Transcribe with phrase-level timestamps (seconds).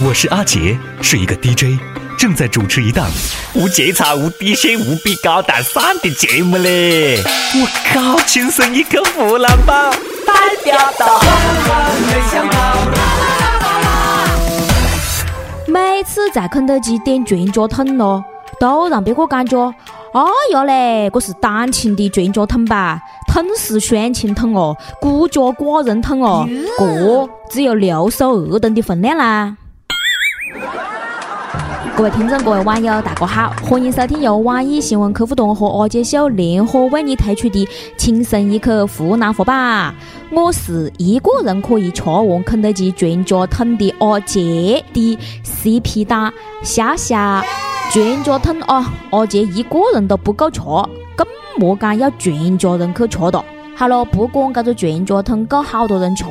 [0.00, 1.78] 我是阿杰，是一个 DJ，
[2.18, 3.08] 正在主持一档
[3.54, 7.22] 无节操、无底线、无比高大上的节目嘞！
[7.54, 9.92] 我靠，亲生一个湖南宝，
[10.26, 10.34] 代
[10.64, 11.20] 表到。
[15.68, 18.24] 每次在肯德基点全家桶咯，
[18.58, 19.56] 都让别个感觉，
[20.12, 20.22] 哎
[20.52, 23.00] 呀嘞，这是单亲的全家桶吧？
[23.28, 26.48] 桶是双亲桶哦，孤家寡人桶哦，
[27.48, 29.56] 这只有六手二吨的分量啦！
[31.92, 37.64] 各位听众，各位网友，大家好，欢迎收听由网易新闻客户端和阿杰秀联合为你推出的
[37.96, 39.94] 《轻松一刻湖南话版》。
[40.36, 47.44] 我是一个人可以吃完肯德基全家桶的阿杰的 CP 党夏夏。
[47.92, 50.60] 全家桶啊，阿杰一个人都不够吃，
[51.14, 51.24] 更
[51.56, 53.44] 莫讲要全家人去吃哒。
[53.76, 56.24] 好了，不管这个全家桶够好多人吃，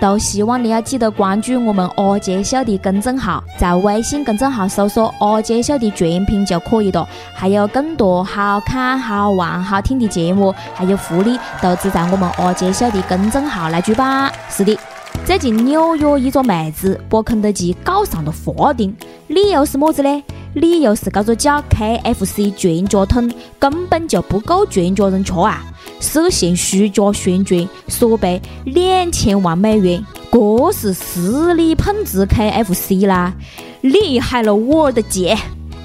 [0.00, 7.08] 都希望你要记得关注我们阿杰秀的公众号，在微信公众号搜索“阿杰秀”的全拼就可以了。
[7.32, 14.32] 还有更多好看、好玩、好听的节目，还有福利，都只在我们阿杰秀的公众号来举办。
[14.48, 14.76] 是的，
[15.24, 18.94] 最近纽约一个妹子把肯德基告上了法庭，
[19.28, 20.22] 理由是么子呢？
[20.54, 25.62] 理由是这个叫 KFC 全家桶根本就不够全家人吃啊！
[26.00, 30.04] 涉嫌虚假宣传，索赔两千万美元。
[30.32, 33.34] 这是实力碰瓷 KFC 啦，
[33.82, 35.36] 厉害了我的姐！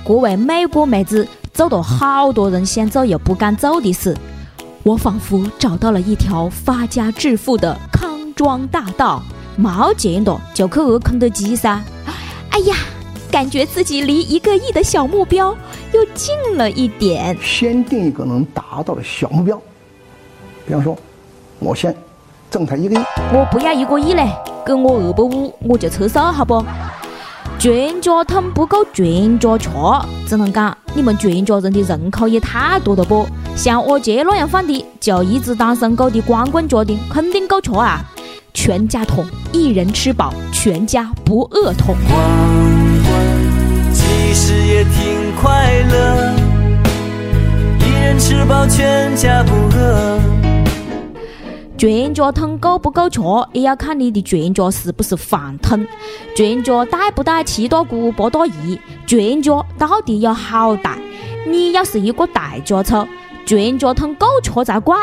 [0.07, 4.15] 这位美国妹子做了好多人想做又不敢做的事。
[4.83, 9.21] 我仿佛找到了一条发家致富的康庄大道，
[9.55, 11.83] 没钱的就去饿肯德基噻！
[12.49, 12.75] 哎呀！
[13.31, 15.53] 感觉自己离一个亿的小目标
[15.91, 17.37] 又近了一点。
[17.41, 19.61] 先定一个能达到的小目标，
[20.65, 20.97] 比方说，
[21.59, 21.95] 我先
[22.49, 23.03] 挣他一个亿。
[23.31, 24.27] 我不要一个亿嘞，
[24.65, 26.63] 给我二百五我就撤手，好不？
[27.59, 29.69] 全家桶不够全家吃，
[30.27, 33.25] 只能讲你们全家人的人口也太多了不？
[33.55, 38.03] 像我姐那样放的，就一只单身狗的光棍家庭肯定够吃啊！
[38.53, 41.95] 全家桶，一人吃饱，全家不饿桶。
[43.93, 46.33] 其实也挺快乐，
[47.79, 50.34] 一人吃饱全家不饿。
[51.77, 53.21] 全家桶够不够吃，
[53.51, 55.85] 也要看你的全家是不是饭桶。
[56.35, 58.79] 全家带不带七大姑八大姨？
[59.05, 60.97] 全家到底有好大？
[61.45, 63.05] 你要是一个大家族，
[63.45, 64.97] 全家桶够吃才怪。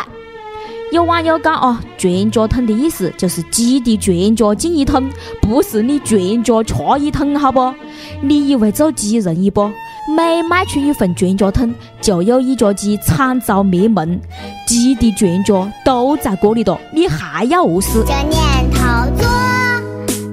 [0.90, 5.10] 有网友讲哦，全家桶的意思就是鸡的全家进一桶，
[5.42, 7.74] 不是你全家吃一桶，好不？
[8.22, 9.70] 你以为做鸡容易不？
[10.08, 14.20] 每卖出一份全家桶，就有一家鸡惨遭灭门。
[14.66, 18.04] 鸡的全家都在这里的，你还要饿死？
[18.04, 18.80] 这年头
[19.16, 19.28] 做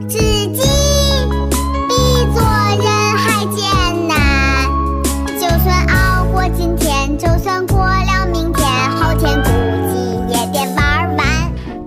[0.08, 0.62] 自己
[1.88, 1.94] 比
[2.34, 4.68] 做人还艰难，
[5.40, 9.50] 就算熬过今天，就算过了明天，后天估
[9.94, 11.28] 计也得玩完。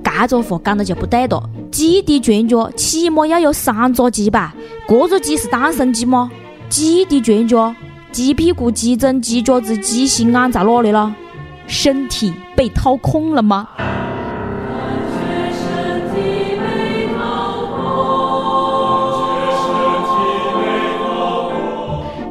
[0.04, 4.54] 这种话讲的就不对了，鸡的全家起码要有三只鸡吧？
[4.86, 6.30] 这只鸡是单身鸡吗？
[6.72, 7.76] 鸡的全家，
[8.12, 11.14] 鸡屁股、鸡胗、鸡脚子、鸡心安在哪里了？
[11.66, 13.68] 身体被掏空了吗？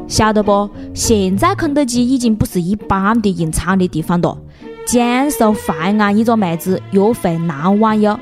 [0.07, 0.67] 晓得不？
[0.95, 4.35] 现在肯德基已经不是一般的隐藏的地方了。
[4.87, 8.19] 江苏淮安一个妹子约会男网友，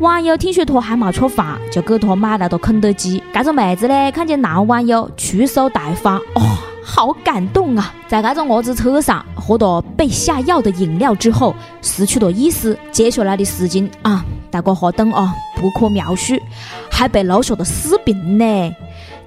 [0.00, 3.22] 网友听说他还没吃饭，就给他买来了肯德基。
[3.34, 7.92] 这个妹子呢，看见男网友出手大方，哦，好感动啊！
[8.08, 12.78] 在这个鸭子车上喝到被下药的饮料之后，失去了意识。
[12.90, 16.34] 接下来的事情啊，大家哈懂啊，不可描述，
[16.90, 18.74] 还被录下了视频呢。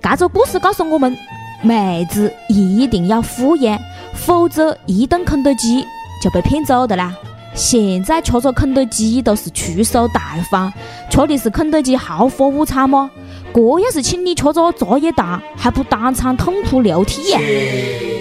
[0.01, 1.15] 这个故事告诉我们，
[1.61, 3.77] 妹子一定要敷衍，
[4.15, 5.85] 否则一顿肯德基。
[6.23, 7.13] 就被骗走的啦！
[7.53, 10.71] 现在吃着肯德基都是出手大方，
[11.09, 13.11] 吃的是肯德基豪华午餐吗？
[13.53, 17.39] 这要是请你吃着茶叶蛋，还不当场痛哭流涕呀？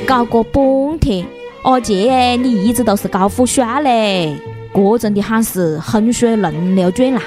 [0.06, 1.26] 搞个半天，
[1.62, 4.36] 阿杰你一直都是高富帅嘞！
[4.74, 7.22] 这真的喊是衡水轮流转啦！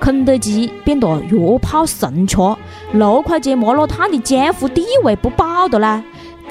[0.00, 2.38] 肯德基变得约炮神吃，
[2.92, 6.02] 六块钱麻辣烫的江湖地位不保的啦！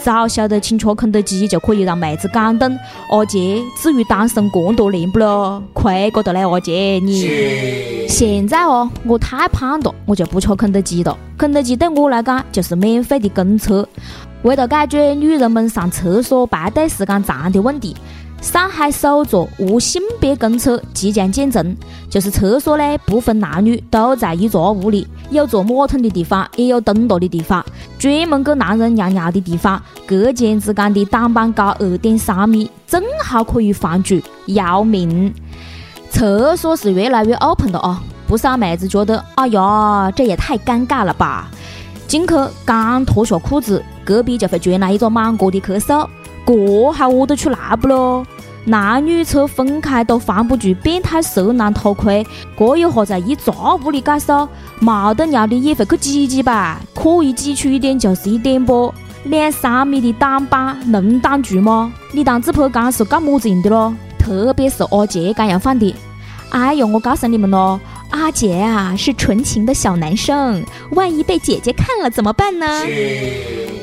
[0.03, 2.75] 早晓得请吃肯德基就可以让妹子感动，
[3.09, 5.62] 阿杰至于单身这么多年不咯？
[5.74, 8.07] 亏过的嘞，阿杰你。
[8.07, 11.15] 现在哦，我太胖了，我就不吃肯德基了。
[11.38, 13.88] 肯德基对我来讲就是免费的公厕。
[14.42, 17.95] 为了解决女人们上厕所排队时间长的问题，
[18.42, 21.77] 上海首座无性别公厕即将建成，
[22.09, 27.63] 就是厕所呢不分男女，都在一座屋里，有坐马桶的地方，也有蹲着的地方，
[28.01, 35.31] 专门给男人尿尿的地方，隔间之间的挡板高二点三米，正好可以放逐，要命！
[36.09, 41.51] 厕所是越来越 open 了啊，不少妹子觉得，哎呀，这也太尴尬了吧！
[42.07, 42.33] 进去
[42.65, 46.07] 刚脱下裤子，隔壁就会传来一个满国的咳嗽。
[46.44, 48.25] 这还屙得出来不咯？
[48.66, 52.25] 男女厕分开都防不住变态色狼偷窥，
[52.58, 53.52] 这一下在一杂
[53.84, 54.48] 屋里解手，
[54.80, 56.80] 没得尿的也会去挤挤吧？
[56.94, 58.94] 可以挤出一点就是一点啵。
[59.24, 61.92] 两三米的挡板能挡住吗？
[62.12, 63.94] 你当自拍杆是干么子用的咯？
[64.19, 65.96] 特别是阿杰这样放的。
[66.50, 67.80] 哎呦，我告诉你们咯，
[68.10, 72.68] 阿杰啊是纯情的小男生，万一被姐姐看了怎么办呢？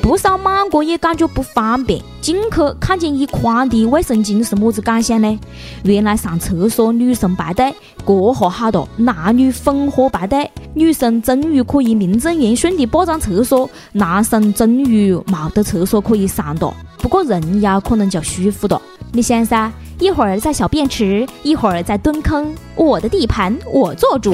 [0.09, 5.39] 不少莽哥也感觉不方便，进去看见一筐的卫生巾是么子感想呢？
[5.83, 7.71] 原来上厕所女生排队，
[8.07, 16.73] 这下好了，男女混合排队，女生终于可以名正言顺的霸占厕所，男生终于没得厕所可以上了。
[16.97, 18.81] 不过人妖可能就舒服了，
[19.11, 24.33] 你想噻，一会儿在小便池，一会儿在蹲坑，我的地盘我做主。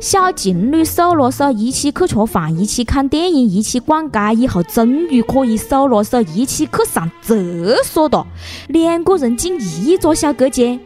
[0.00, 8.24] 小情侣手拉手一起去吃饭，一起看电影，一起逛街，以后终于可以手拉手一起去上厕所了。
[8.68, 10.78] 两个人进一座小隔间，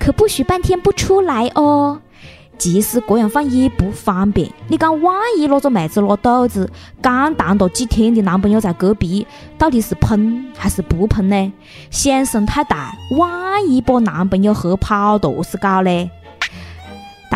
[0.00, 2.00] 可不许半天不出来哦。
[2.58, 6.68] 即使这样放也不方便，你讲万一那个妹子拉肚子，
[7.00, 9.24] 刚谈了几天的男朋友在隔壁，
[9.56, 11.52] 到底是喷还是不喷呢？
[11.90, 16.10] 响声太大，万一把男朋友吓跑了，是搞嘞？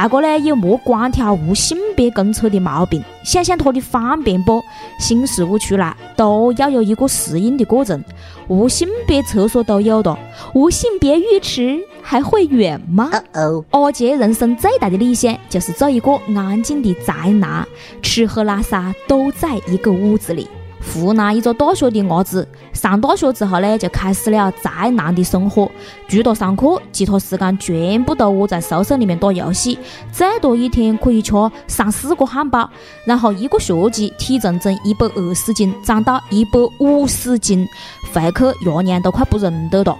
[0.00, 4.64] 大哥呢也莫光挑无性别公厕的毛病，想想它的方便不？
[4.99, 8.02] 新事物出来都要有一个适应的过程。
[8.49, 10.19] 无性别厕所都有了，
[10.55, 13.11] 无性别浴池还会远吗？
[13.35, 17.69] 哦阿杰人生最大的理想就是做一个安静的宅男，
[18.00, 20.49] 吃喝拉撒都在一个屋子里。
[20.82, 25.71] 湖南一个大学的伢子上大学之后呢，就开始了宅男的生活。
[26.09, 29.79] 除了上课，其他时间全部都窝在宿舍里面打游戏，
[30.11, 31.32] 最多一天可以吃
[31.67, 32.69] 三四个汉堡。
[33.05, 37.69] 然后一个学期体重从一百二十斤长到一百五十斤，
[38.12, 39.97] 回去爷娘都快不认得了。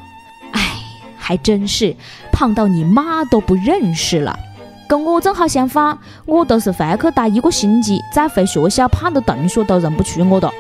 [0.53, 0.61] 哎，
[1.17, 1.95] 还真是
[2.33, 4.37] 胖到你妈都不认识了。
[4.91, 5.97] 跟我正好相反，
[6.27, 10.51] 我都是回去待一个星期，再回学校，胖的同学都认不出我了。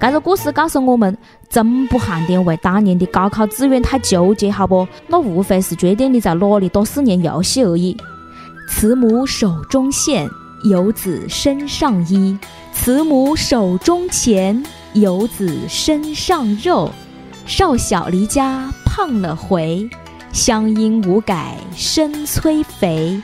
[0.00, 1.14] 这个故事告诉我们，
[1.50, 4.88] 真不限定为当年的高考志愿太纠结，好不？
[5.06, 7.94] 那无非是决定你在哪里打四年游戏而已。
[8.70, 10.30] 慈母手中线，
[10.64, 12.38] 游子身上衣。
[12.72, 14.64] 慈母手中钱，
[14.94, 16.90] 游子身上肉。
[17.44, 19.86] 少小离家胖了回，
[20.32, 23.20] 乡音无改身催肥。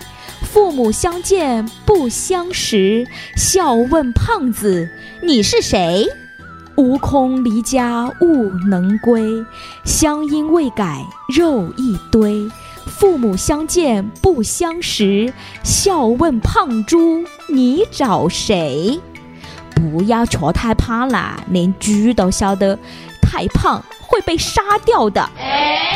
[0.53, 3.07] 父母相见不相识，
[3.37, 4.89] 笑问胖子
[5.23, 6.09] 你是谁？
[6.75, 9.23] 悟空离家勿能归，
[9.85, 12.51] 乡音未改肉一堆。
[12.85, 15.33] 父母相见不相识，
[15.63, 18.99] 笑问胖猪你找谁？
[19.77, 22.77] 不要吃太胖了，连猪都晓得
[23.23, 23.81] 太胖。
[24.11, 25.27] 会被杀掉的。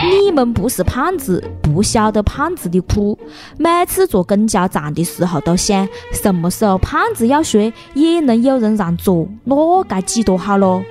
[0.08, 3.18] 你们不是胖子，不晓得胖子的苦。
[3.58, 10.82] 每次坐公交站的时候，都想什么时候胖子要睡，也能有人让座，那该几多好咯。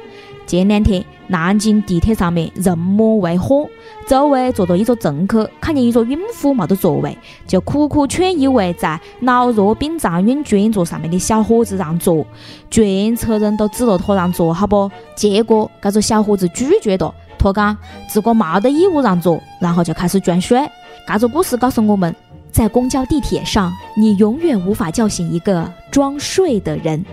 [0.46, 3.66] 前两天，南京地铁上面人满为患，
[4.06, 12.26] 周围坐着一个乘客，看见一个孕妇没得座位，就苦苦劝一位在老弱病残孕专座上面的小伙子让座。
[12.70, 14.92] 全车人都指着他让座，好不？
[15.16, 20.60] 结果这个小伙子拒绝了，他讲自个没得义务让座，然后就开始装睡。
[21.08, 22.16] 这个故事告诉我们，
[22.52, 27.04] 在公交地铁上，你永远无法叫醒一个装睡的人。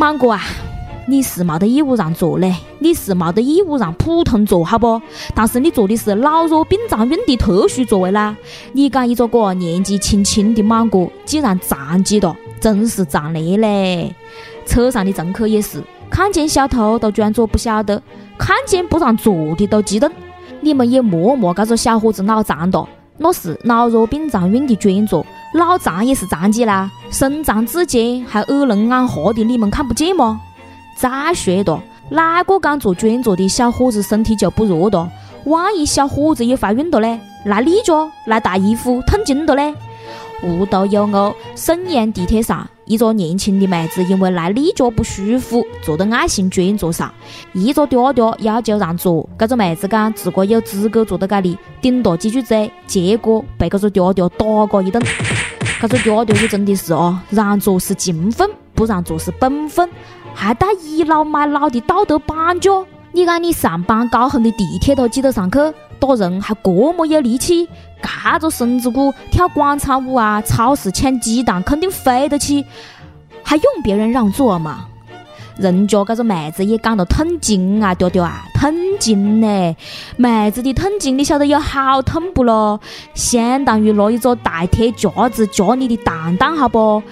[0.00, 0.42] 芒果啊！
[1.08, 5.00] 你是没得义务让座嘞，你是没得义务让普通座，好不？
[5.36, 8.36] 但是你坐的是老弱病残孕的特殊座位啦。
[8.72, 14.12] 你讲一个个年纪轻轻的莽哥，竟然残疾了，真是残烈嘞！
[14.66, 18.02] 车上的乘客也是，看见小偷都装作不晓得，
[18.38, 20.10] 看见不让座的都激动。
[20.60, 30.40] 你们也莫骂这个小伙子脑残了，那是老弱病残孕的专座，脑残也是残疾啦，身残志坚还耳聋眼花的，你们看不见吗？
[30.98, 35.08] 再说了，哪个敢坐专座的小伙子身体就不弱的？
[35.44, 37.92] 万一小伙子也怀孕了嘞，来例假
[38.24, 39.74] 来大姨夫痛经了嘞？
[40.42, 47.12] 无独有偶，沈阳地铁上，一个年轻的妹子因为来例假不舒服，坐在爱心专座上，
[47.52, 55.02] 一个嗲嗲要求让座，这个妹子讲自个有资格坐在这里，顶多几句嘴，结果被这个嗲嗲打个一顿。
[55.80, 59.88] 这个嗲嗲就真的是哦，让座是情分，不让座是本分，
[60.32, 62.70] 还带倚老卖老的道德绑架。
[63.12, 65.58] 你讲你上班高峰的地铁都挤得上去，
[66.06, 67.68] 打人还这么有力气，
[68.02, 72.64] 这个身子骨跳广场舞啊，超市抢鸡蛋肯定飞得起，
[73.42, 74.86] 还用别人让座吗？
[75.58, 78.70] 人家这个妹子也讲得痛经啊，丢丢啊，痛
[79.00, 79.76] 经呢！
[80.16, 82.78] 妹子的痛经你晓得有好痛不咯？
[83.14, 87.02] 相当于拿一个大铁夹子夹你的蛋蛋，好不？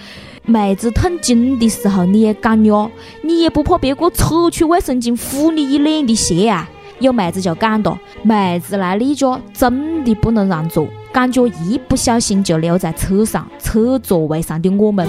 [0.45, 2.91] 妹子痛经的时候，你也敢呀？
[3.23, 6.69] 你也不怕别个扯出卫生巾敷你一脸的血啊？
[7.05, 15.07] 有妹子就讲到，妹子来你家真的不能让座，感觉一不小心就留在车上、车座位上的我们。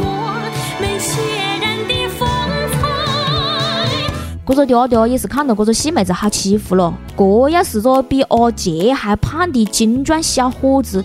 [4.47, 11.03] 这个嗲嗲也是看到这个细妹子好欺负了，这要是个比阿杰还胖的精壮小伙子，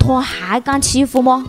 [0.00, 1.44] 他还敢欺负吗？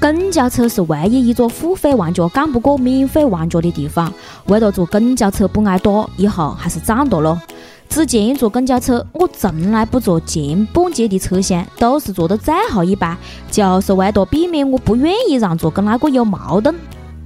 [0.00, 4.12] 公交车是唯一一座付费玩家干不过免费玩家的地方。
[4.46, 7.40] 为了坐公交车不挨打，以后还是站着了。
[7.88, 13.16] 之前坐公交车，我从来不坐前半截的车厢，都是坐到最后一排，
[13.50, 16.74] 就是为了避免我不愿意让座跟那个有矛盾。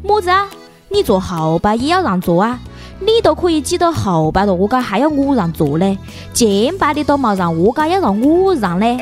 [0.03, 0.49] 么子啊？
[0.89, 2.59] 你坐后排也要让座啊？
[3.01, 5.99] 你都可以挤到后排了，何解还要我让座嘞？
[6.33, 8.97] 前排的都没让，何解要让我让嘞？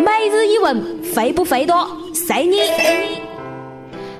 [0.00, 1.86] 每日一问，肥不肥多？
[2.14, 2.56] 随你。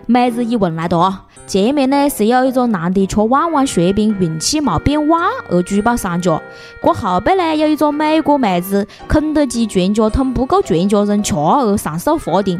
[0.06, 6.40] 每日一问来了，前面呢是有一个男的吃旺旺雪饼运气没变旺而举报商家，
[6.80, 12.58] 过后背呢有一个美国妹子肯德基全家桶不够全家人吃而上诉法庭，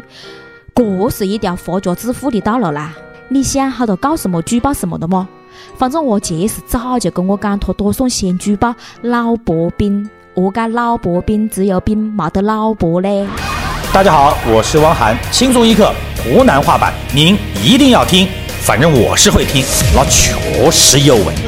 [0.75, 2.91] 这是一条发家致富的道路啦！
[3.29, 5.27] 你想好了告什么举报什么的吗？
[5.77, 13.25] 反正我姐是早就跟我讲，她打算先举报老婆饼，何解老婆饼只有饼没得老婆嘞？
[13.91, 15.91] 大家好，我是汪涵，轻松一刻
[16.23, 18.27] 湖南话版，您一定要听，
[18.65, 19.61] 反正我是会听，
[19.93, 21.33] 那确实有味。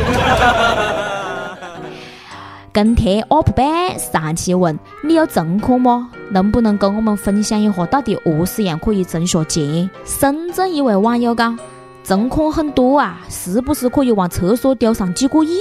[2.74, 6.10] 跟帖 UP 版上期问你有存款吗？
[6.29, 9.89] 能不能跟我们分享一下，到底何是样可以挣下钱？
[10.03, 11.57] 深圳一位网友讲，
[12.03, 15.57] 存款很多啊，是不是可以往厕所丢上几个亿？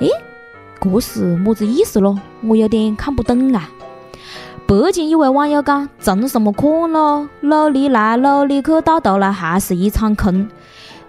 [0.00, 0.10] 诶，
[0.80, 2.18] 这是么子意思咯？
[2.42, 3.70] 我有点看不懂啊。
[4.70, 7.28] 北京一位网友讲：“存什么款咯？
[7.40, 10.48] 努力来努力去，到头来还是一场空。”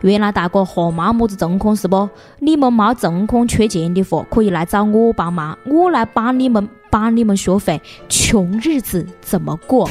[0.01, 2.09] 原来大哥还没么子存款是不？
[2.39, 9.87] 你们没存款缺钱的话，可以来找我帮忙，我来帮你们，帮你们学会穷日子怎么过。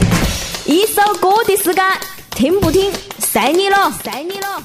[0.66, 1.84] 一首歌的时间，
[2.30, 4.60] 听不听随你了，随你了。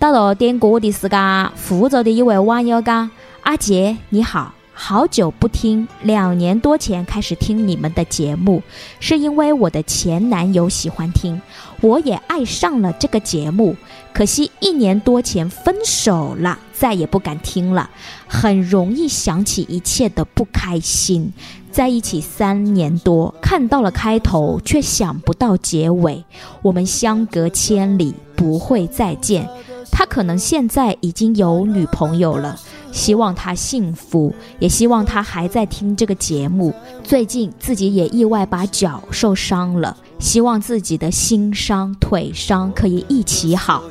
[0.00, 3.08] 到了点歌的时间，福州的一位网友讲
[3.42, 8.60] ：“阿杰你好。”好久不听，两年多前开始听你们的节目，
[8.98, 11.40] 是因为我的前男友喜欢听，
[11.80, 13.76] 我也爱上了这个节目。
[14.12, 17.88] 可惜一年多前分手了，再也不敢听了，
[18.26, 21.32] 很容易想起一切的不开心。
[21.70, 26.24] 在一起三年多，看到了开头，却想不到结尾。
[26.62, 29.48] 我们相隔千里，不会再见。
[29.90, 32.58] 他可能现在已经有女朋友了。
[32.92, 36.72] 希望他幸福，也希望他还在听这个节目。
[37.02, 43.82] 最近自己也意外把脚受伤了，希望自己的心伤、腿伤可以一起好。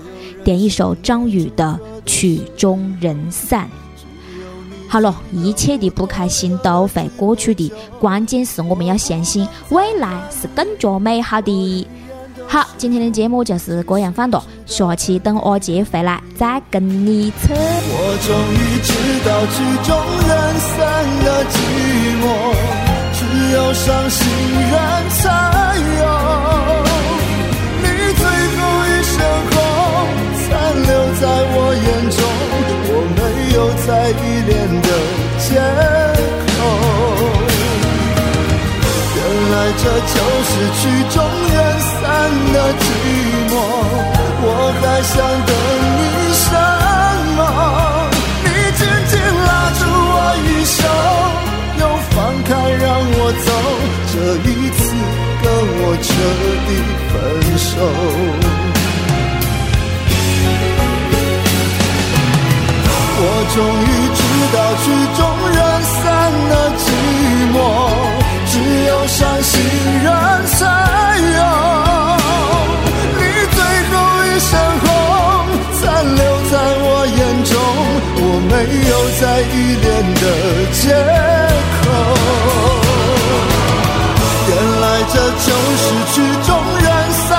[0.41, 1.77] 点一首张宇的
[2.09, 3.65] 《曲终人散》。
[4.87, 7.69] 好了，一切的不开心都会过去的，
[7.99, 11.87] 关键是我们要相信未来是更加美好的。
[12.47, 17.53] 好，今天的节目就是这样放的，下期等阿杰回来再跟你扯。
[17.55, 18.93] 我终于知
[19.25, 19.89] 道曲终
[20.27, 20.77] 人散
[21.25, 21.55] 的寂
[22.21, 22.25] 寞，
[23.13, 23.19] 只
[23.53, 24.21] 有伤心
[24.71, 24.75] 人
[25.09, 25.21] 才
[25.99, 26.01] 有。
[27.81, 28.21] 你最
[28.53, 29.15] 后一身
[29.49, 29.55] 红，
[30.37, 30.47] 残
[30.83, 31.23] 留在
[31.55, 32.21] 我眼中，
[32.85, 33.19] 我没
[33.55, 33.57] 有
[33.87, 34.51] 再依恋
[34.83, 34.87] 的
[35.39, 35.47] 借
[36.45, 36.55] 口。
[39.15, 39.19] 原
[39.51, 39.83] 来这
[40.13, 41.17] 就是曲终
[41.53, 41.82] 人散
[42.53, 42.85] 的寂
[43.49, 43.53] 寞，
[44.45, 44.47] 我
[44.79, 45.15] 还想
[45.47, 45.51] 等
[45.97, 46.01] 你
[46.33, 46.45] 什
[47.37, 47.39] 么？
[48.43, 48.47] 你
[48.77, 49.13] 紧紧
[49.47, 49.49] 拉
[49.79, 49.81] 住
[50.13, 50.77] 我衣袖，
[51.79, 52.49] 又放开
[52.81, 52.85] 让
[53.17, 53.47] 我走，
[54.11, 54.13] 这
[54.49, 54.79] 一次
[55.41, 55.45] 跟
[55.81, 56.07] 我彻
[56.67, 56.69] 底
[57.09, 57.13] 分
[57.57, 57.67] 手。
[63.25, 64.21] 我终于知
[64.53, 64.85] 道曲
[65.17, 65.21] 终
[65.55, 66.01] 人散
[66.49, 66.83] 的寂
[67.53, 67.55] 寞。
[68.45, 68.53] 只
[68.85, 69.51] 有伤心
[70.03, 70.07] 人
[78.65, 79.43] 没有再依
[79.81, 80.23] 恋的
[80.71, 80.81] 借
[81.81, 81.83] 口。
[84.45, 84.51] 原
[84.81, 85.47] 来这就
[85.81, 86.15] 是曲
[86.45, 86.85] 终人
[87.27, 87.29] 散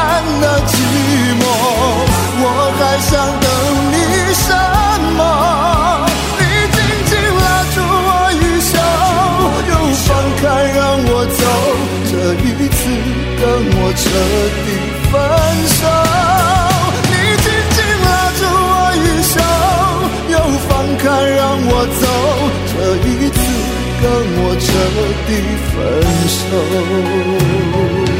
[0.40, 0.72] 的寂
[1.40, 1.42] 寞，
[2.40, 2.44] 我
[2.78, 3.46] 还想等
[3.92, 3.94] 你
[4.34, 4.46] 什
[5.16, 5.20] 么？
[6.38, 6.42] 你
[6.74, 6.76] 紧
[7.08, 7.42] 紧拉
[7.74, 8.72] 住我衣袖，
[9.70, 9.72] 又
[10.04, 10.06] 放
[10.40, 10.42] 开
[10.74, 11.40] 让我走，
[12.10, 12.12] 这
[12.42, 12.78] 一次
[13.38, 13.42] 跟
[13.76, 14.02] 我彻
[14.64, 14.66] 底
[23.02, 23.38] 一次
[24.00, 24.04] 跟
[24.36, 24.66] 我彻
[25.26, 25.30] 底
[25.70, 25.74] 分
[26.28, 28.13] 手。